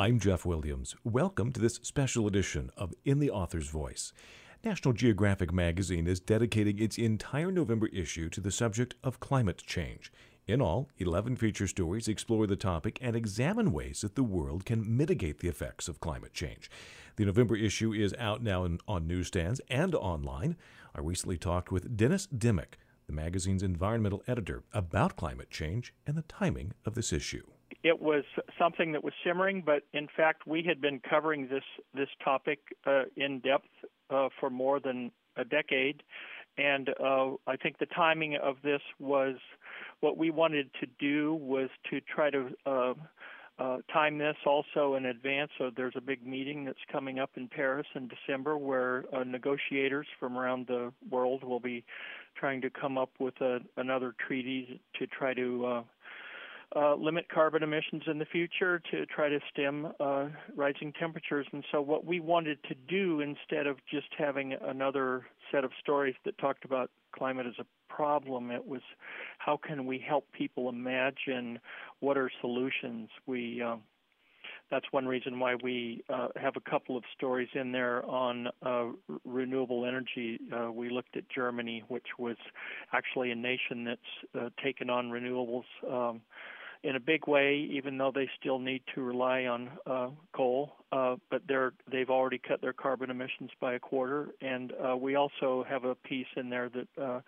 [0.00, 0.96] I'm Jeff Williams.
[1.04, 4.14] Welcome to this special edition of In the Author's Voice.
[4.64, 10.10] National Geographic magazine is dedicating its entire November issue to the subject of climate change.
[10.46, 14.96] In all, 11 feature stories explore the topic and examine ways that the world can
[14.96, 16.70] mitigate the effects of climate change.
[17.16, 20.56] The November issue is out now on newsstands and online.
[20.94, 26.22] I recently talked with Dennis Dimick, the magazine's environmental editor, about climate change and the
[26.22, 27.44] timing of this issue
[27.82, 28.24] it was
[28.58, 33.04] something that was simmering, but in fact, we had been covering this this topic uh,
[33.16, 33.68] in depth
[34.10, 36.02] uh, for more than a decade,
[36.58, 39.36] and uh, I think the timing of this was
[40.00, 42.50] what we wanted to do was to try to.
[42.66, 42.94] Uh,
[43.58, 45.50] uh, time this also in advance.
[45.58, 50.06] So there's a big meeting that's coming up in Paris in December where uh, negotiators
[50.18, 51.84] from around the world will be
[52.34, 55.82] trying to come up with a, another treaty to try to
[56.76, 61.46] uh, limit carbon emissions in the future to try to stem uh, rising temperatures.
[61.52, 66.14] And so, what we wanted to do instead of just having another set of stories
[66.24, 68.82] that talked about climate as a problem, it was
[69.38, 71.58] how can we help people imagine
[71.98, 73.08] what are solutions?
[73.26, 73.76] We uh,
[74.70, 78.86] that's one reason why we uh, have a couple of stories in there on uh,
[79.24, 80.38] renewable energy.
[80.52, 82.36] Uh, we looked at Germany, which was
[82.92, 84.00] actually a nation that's
[84.38, 86.20] uh, taken on renewables um,
[86.82, 90.72] in a big way, even though they still need to rely on uh, coal.
[90.92, 95.14] Uh, but they're they've already cut their carbon emissions by a quarter, and uh, we
[95.14, 97.20] also have a piece in there that uh,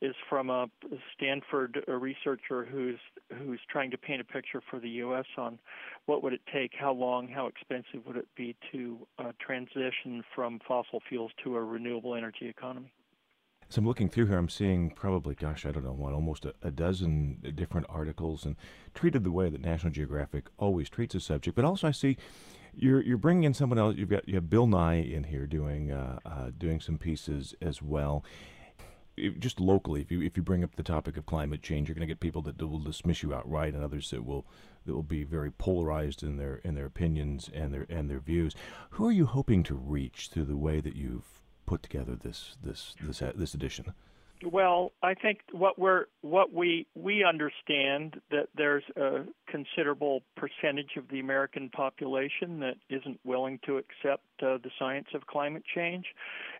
[0.00, 0.66] is from a
[1.14, 2.98] Stanford researcher who's
[3.38, 5.26] who's trying to paint a picture for the U.S.
[5.36, 5.58] on
[6.06, 10.58] what would it take, how long, how expensive would it be to uh, transition from
[10.66, 12.92] fossil fuels to a renewable energy economy.
[13.72, 14.36] So I'm looking through here.
[14.36, 18.54] I'm seeing probably, gosh, I don't know, what, almost a, a, dozen different articles and
[18.92, 21.56] treated the way that National Geographic always treats a subject.
[21.56, 22.18] But also, I see
[22.74, 23.96] you're you're bringing in someone else.
[23.96, 27.80] You've got you have Bill Nye in here doing uh, uh, doing some pieces as
[27.80, 28.22] well.
[29.38, 32.06] Just locally, if you if you bring up the topic of climate change, you're going
[32.06, 34.44] to get people that will dismiss you outright, and others that will
[34.84, 38.54] that will be very polarized in their in their opinions and their and their views.
[38.90, 41.41] Who are you hoping to reach through the way that you've
[41.72, 43.94] put together this this this this edition?
[44.44, 51.08] Well, I think what we're what we we understand that there's a considerable percentage of
[51.08, 56.04] the American population that isn't willing to accept uh, the science of climate change,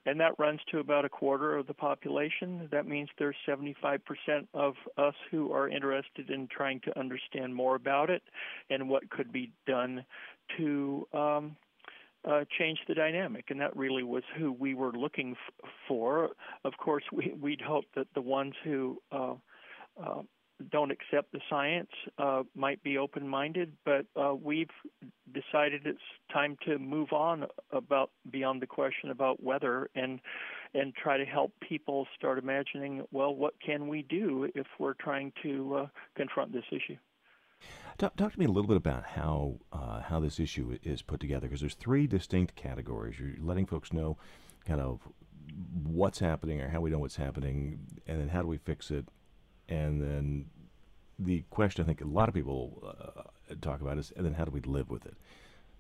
[0.07, 2.69] and that runs to about a quarter of the population.
[2.71, 3.99] That means there's 75%
[4.55, 8.23] of us who are interested in trying to understand more about it
[8.71, 10.07] and what could be done
[10.57, 11.57] to um,
[12.29, 16.31] uh, change the dynamic, and that really was who we were looking f- for.
[16.65, 19.35] Of course, we, would hope that the ones who uh,
[20.03, 20.23] uh,
[20.71, 24.71] don't accept the science uh, might be open-minded, but uh, we've
[25.33, 25.99] decided it's
[26.33, 30.21] time to move on about beyond the question about weather and
[30.75, 35.31] and try to help people start imagining, well, what can we do if we're trying
[35.43, 36.97] to uh, confront this issue.
[37.99, 41.21] Talk, talk, to me a little bit about how uh, how this issue is put
[41.21, 43.19] together because there's three distinct categories.
[43.19, 44.17] You're letting folks know
[44.65, 45.01] kind of
[45.85, 49.07] what's happening or how we know what's happening, and then how do we fix it,
[49.69, 50.47] and then
[51.19, 54.45] the question I think a lot of people uh, talk about is, and then how
[54.45, 55.15] do we live with it?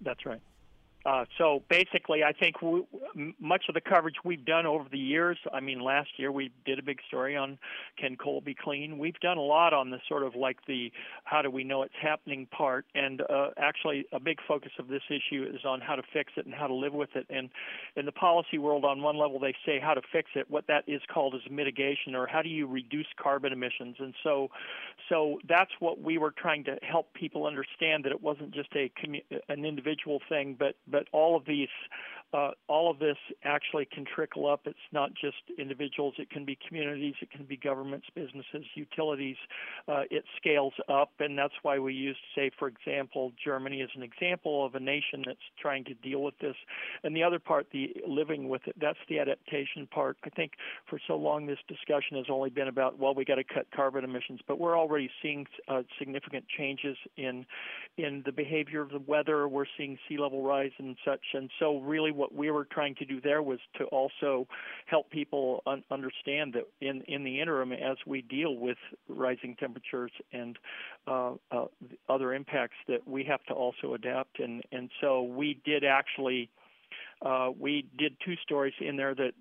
[0.00, 0.40] That's right.
[1.04, 2.84] Uh, so basically, I think we,
[3.40, 5.38] much of the coverage we've done over the years.
[5.52, 7.58] I mean, last year we did a big story on
[7.98, 8.98] can coal be clean.
[8.98, 10.92] We've done a lot on the sort of like the
[11.24, 15.02] how do we know it's happening part, and uh, actually a big focus of this
[15.08, 17.26] issue is on how to fix it and how to live with it.
[17.30, 17.50] And
[17.96, 20.50] in the policy world, on one level they say how to fix it.
[20.50, 23.96] What that is called is mitigation, or how do you reduce carbon emissions.
[23.98, 24.50] And so,
[25.08, 28.90] so that's what we were trying to help people understand that it wasn't just a
[29.48, 31.68] an individual thing, but but all of these
[32.32, 34.62] uh, all of this actually can trickle up.
[34.66, 39.36] It's not just individuals, it can be communities, it can be governments, businesses, utilities.
[39.88, 44.02] Uh, it scales up, and that's why we use, say, for example, Germany as an
[44.02, 46.56] example of a nation that's trying to deal with this.
[47.04, 50.16] And the other part, the living with it, that's the adaptation part.
[50.24, 50.52] I think
[50.88, 54.04] for so long this discussion has only been about, well, we got to cut carbon
[54.04, 57.44] emissions, but we're already seeing uh, significant changes in
[57.98, 59.48] in the behavior of the weather.
[59.48, 61.20] We're seeing sea level rise and such.
[61.34, 64.46] And so, really, what we were trying to do there was to also
[64.86, 68.78] help people un- understand that in in the interim, as we deal with
[69.08, 70.56] rising temperatures and
[71.08, 71.64] uh, uh,
[72.08, 74.38] other impacts, that we have to also adapt.
[74.38, 76.48] And and so we did actually.
[77.24, 79.32] Uh, we did two stories in there that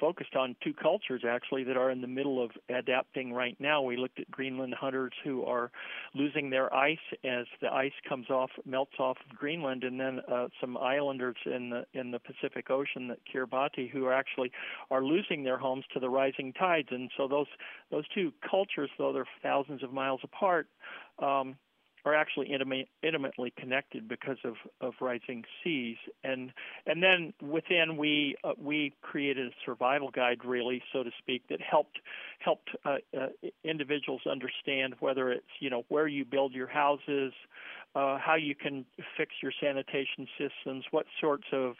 [0.00, 3.82] focused on two cultures actually that are in the middle of adapting right now.
[3.82, 5.70] We looked at Greenland hunters who are
[6.14, 10.48] losing their ice as the ice comes off, melts off of Greenland, and then uh,
[10.60, 14.50] some islanders in the in the Pacific Ocean, the Kiribati, who are actually
[14.90, 16.88] are losing their homes to the rising tides.
[16.90, 17.46] And so those
[17.90, 20.68] those two cultures, though they're thousands of miles apart,
[21.18, 21.56] um,
[22.08, 25.96] are actually intimate, intimately connected because of, of rising seas.
[26.24, 26.52] And
[26.86, 31.60] and then within we uh, we created a survival guide, really, so to speak, that
[31.60, 31.98] helped
[32.38, 33.26] helped uh, uh,
[33.64, 37.32] individuals understand whether it's you know where you build your houses,
[37.94, 38.84] uh, how you can
[39.16, 41.74] fix your sanitation systems, what sorts of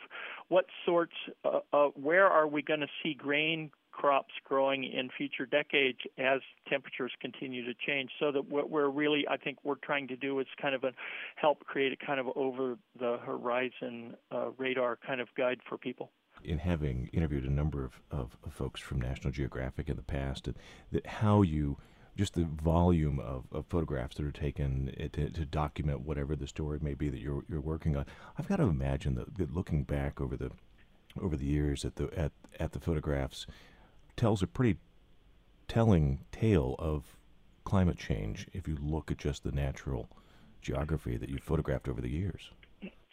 [0.49, 1.15] what sorts
[1.45, 7.11] uh, where are we going to see grain crops growing in future decades as temperatures
[7.21, 8.11] continue to change.
[8.21, 10.93] So that what we're really, I think, we're trying to do is kind of a,
[11.35, 16.13] help create a kind of over the horizon uh, radar kind of guide for people.
[16.45, 20.57] In having interviewed a number of, of, folks from National Geographic in the past, that,
[20.93, 21.77] that how you
[22.17, 26.47] just the volume of, of photographs that are taken eh, to, to, document whatever the
[26.47, 28.07] story may be that you're you're working on.
[28.37, 30.51] I've got to imagine that, that looking back over the
[31.21, 33.47] over the years at the at, at the photographs
[34.19, 34.79] tells a pretty
[35.69, 37.17] telling tale of
[37.65, 40.09] climate change if you look at just the natural
[40.61, 42.51] geography that you've photographed over the years.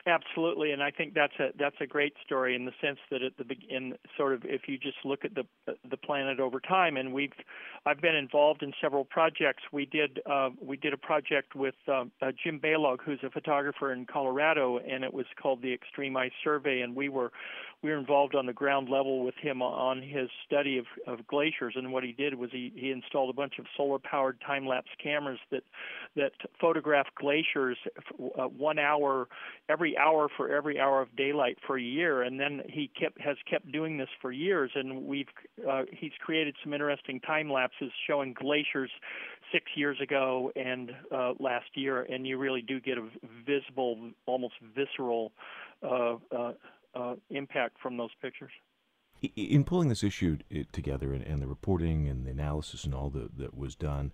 [0.08, 3.32] Absolutely, and I think that's a that's a great story in the sense that at
[3.38, 5.46] the in sort of if you just look at the
[5.90, 7.32] the planet over time, and we've
[7.88, 9.64] I've been involved in several projects.
[9.72, 13.94] We did uh, we did a project with uh, uh, Jim Balog, who's a photographer
[13.94, 17.32] in Colorado, and it was called the Extreme Ice Survey, and we were
[17.82, 21.74] we were involved on the ground level with him on his study of, of glaciers.
[21.78, 24.90] And what he did was he, he installed a bunch of solar powered time lapse
[25.02, 25.64] cameras that
[26.16, 27.78] that photograph glaciers
[28.40, 29.28] uh, one hour
[29.70, 32.24] every hour for every hour of daylight for a year.
[32.24, 34.72] And then he kept has kept doing this for years.
[34.76, 35.28] And we've
[35.70, 38.92] uh, he's created some interesting time lapses showing glaciers
[39.52, 43.08] six years ago and uh, last year, and you really do get a
[43.46, 45.32] visible, almost visceral
[45.84, 46.52] uh, uh,
[46.96, 48.52] uh, impact from those pictures.
[49.36, 53.10] In pulling this issue uh, together and, and, the reporting and the analysis and all
[53.10, 54.12] that was done,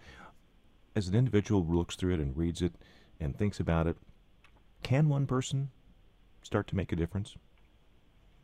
[0.96, 2.74] as an individual looks through it and reads it
[3.20, 3.98] and thinks about it,
[4.84, 5.70] can one person
[6.44, 7.36] start to make a difference?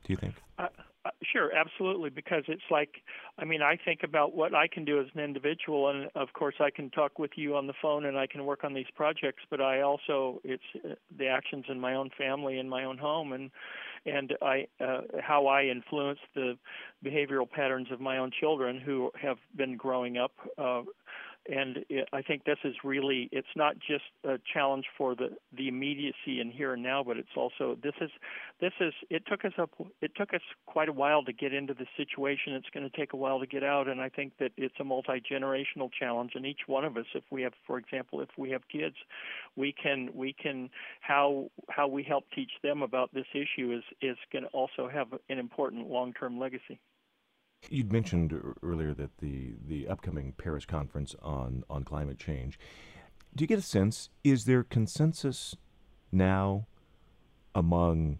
[0.03, 0.35] Do you think?
[0.57, 0.67] Uh,
[1.05, 2.09] uh, sure, absolutely.
[2.09, 3.01] Because it's like,
[3.37, 6.55] I mean, I think about what I can do as an individual, and of course,
[6.59, 9.43] I can talk with you on the phone and I can work on these projects.
[9.49, 13.33] But I also, it's uh, the actions in my own family, in my own home,
[13.33, 13.51] and
[14.05, 16.57] and I uh, how I influence the
[17.05, 20.81] behavioral patterns of my own children who have been growing up uh,
[21.49, 26.39] and I think this is really it's not just a challenge for the the immediacy
[26.39, 28.09] and here and now, but it's also this is
[28.59, 29.71] this is it took us up
[30.01, 32.53] it took us quite a while to get into the situation.
[32.53, 34.83] It's going to take a while to get out, and I think that it's a
[34.83, 36.31] multi generational challenge.
[36.35, 38.95] And each one of us, if we have, for example, if we have kids,
[39.55, 40.69] we can we can
[41.01, 45.07] how how we help teach them about this issue is is going to also have
[45.29, 46.79] an important long term legacy.
[47.69, 48.33] You'd mentioned
[48.63, 52.59] earlier that the, the upcoming Paris conference on, on climate change.
[53.35, 55.55] Do you get a sense, is there consensus
[56.11, 56.65] now
[57.53, 58.19] among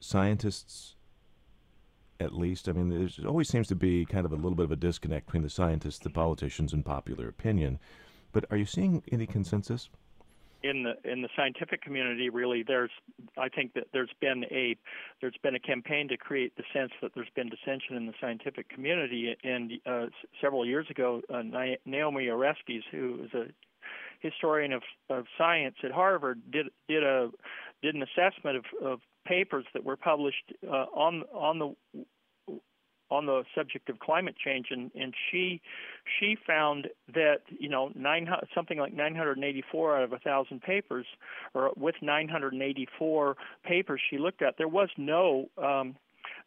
[0.00, 0.96] scientists,
[2.18, 2.68] at least?
[2.68, 5.26] I mean, there always seems to be kind of a little bit of a disconnect
[5.26, 7.78] between the scientists, the politicians, and popular opinion.
[8.32, 9.90] But are you seeing any consensus?
[10.62, 12.90] In the in the scientific community really there's
[13.36, 14.76] I think that there's been a
[15.20, 18.68] there's been a campaign to create the sense that there's been dissension in the scientific
[18.68, 19.36] community.
[19.44, 20.06] And uh,
[20.40, 21.42] several years ago uh,
[21.84, 23.46] Naomi Oreskes who is a
[24.20, 27.30] historian of, of science at Harvard did did a
[27.82, 32.04] did an assessment of, of papers that were published uh, on on the
[33.10, 35.60] on the subject of climate change, and and she
[36.18, 41.06] she found that you know nine something like 984 out of a thousand papers,
[41.54, 45.96] or with 984 papers she looked at, there was no um,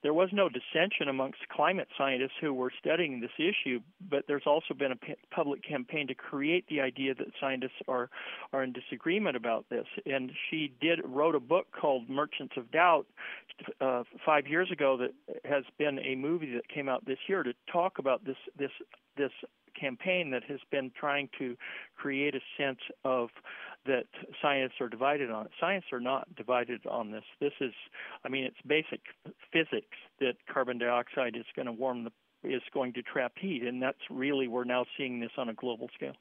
[0.04, 3.80] there was no dissension amongst climate scientists who were studying this issue,
[4.10, 8.10] but there's also been a p- public campaign to create the idea that scientists are
[8.54, 9.86] are in disagreement about this.
[10.06, 13.06] And she did wrote a book called Merchants of Doubt
[13.80, 15.14] uh, five years ago that
[15.46, 18.72] has been a movie that came out this year to talk about this this
[19.18, 19.32] this
[19.82, 21.56] campaign that has been trying to
[21.96, 23.30] create a sense of
[23.86, 24.06] that
[24.42, 25.52] science are divided on it.
[25.60, 27.24] Science are not divided on this.
[27.40, 27.74] This is,
[28.24, 29.02] I mean, it's basic
[29.52, 32.12] physics that carbon dioxide is going to warm the
[32.44, 35.90] is going to trap heat, and that's really we're now seeing this on a global
[35.94, 36.16] scale.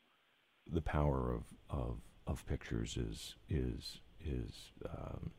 [0.70, 5.30] The power of of, of pictures is is is um,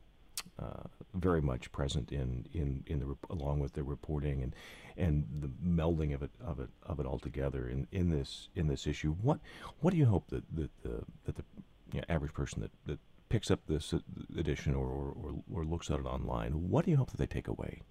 [0.60, 4.56] uh, very much present in in in the along with the reporting and
[4.98, 8.68] and the melding of it of it of it all together in, in this in
[8.68, 9.14] this issue.
[9.22, 9.40] What
[9.80, 11.44] what do you hope that that the that the
[11.94, 13.00] you know, average person that, that
[13.30, 13.94] picks up this
[14.38, 17.48] edition or, or, or, looks at it online, what do you hope that they take
[17.48, 17.82] away?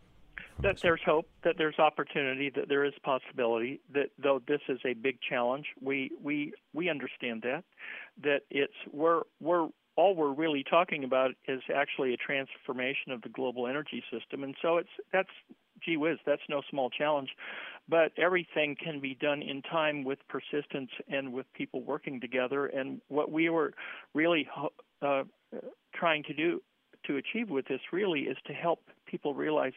[0.63, 3.81] That there's hope, that there's opportunity, that there is possibility.
[3.95, 7.65] That though this is a big challenge, we we we understand that.
[8.23, 9.69] That it's we're we're
[10.01, 14.55] all we're really talking about is actually a transformation of the global energy system, and
[14.63, 15.29] so it's that's
[15.85, 17.31] gee whiz, that's no small challenge.
[17.87, 22.67] But everything can be done in time with persistence and with people working together.
[22.67, 23.73] And what we were
[24.15, 24.49] really
[25.03, 25.25] uh,
[25.95, 26.63] trying to do
[27.07, 29.73] to achieve with this really is to help people realize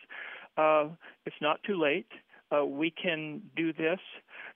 [0.57, 0.87] uh,
[1.25, 2.07] it's not too late.
[2.55, 3.99] Uh, we can do this,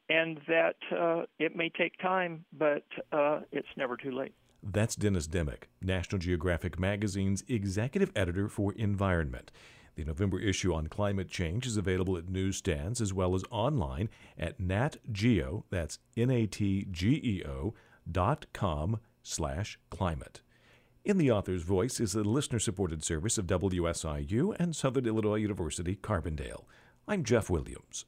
[0.10, 4.36] and that uh, it may take time, but uh, it's never too late.
[4.64, 9.52] That's Dennis Dimick, National Geographic Magazine's executive editor for environment.
[9.96, 14.60] The November issue on climate change is available at newsstands as well as online at
[14.60, 17.74] natgeo, that's N-A-T-G-E-O,
[18.12, 20.42] dot com slash climate.
[21.04, 26.66] In the Author's Voice is a listener-supported service of WSIU and Southern Illinois University, Carbondale.
[27.08, 28.06] I'm Jeff Williams.